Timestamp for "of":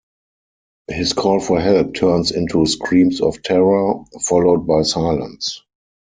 3.21-3.43